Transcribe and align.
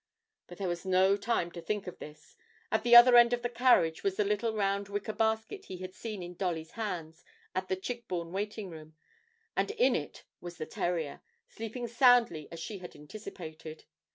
But 0.47 0.57
there 0.57 0.67
was 0.67 0.83
no 0.83 1.15
time 1.15 1.51
to 1.51 1.61
think 1.61 1.85
of 1.85 1.99
this; 1.99 2.35
at 2.71 2.81
the 2.81 2.95
other 2.95 3.15
end 3.17 3.33
of 3.33 3.43
the 3.43 3.49
carriage 3.49 4.01
was 4.01 4.15
the 4.15 4.25
little 4.25 4.51
round 4.55 4.89
wicker 4.89 5.13
basket 5.13 5.65
he 5.65 5.77
had 5.77 5.93
seen 5.93 6.23
in 6.23 6.33
Dolly's 6.33 6.71
hands 6.71 7.23
at 7.53 7.67
the 7.67 7.77
Chigbourne 7.77 8.31
waiting 8.31 8.71
room, 8.71 8.95
and 9.55 9.69
in 9.69 9.95
it 9.95 10.23
was 10.39 10.57
the 10.57 10.65
terrier, 10.65 11.21
sleeping 11.47 11.87
soundly 11.87 12.47
as 12.51 12.59
she 12.59 12.79
had 12.79 12.95
anticipated. 12.95 13.83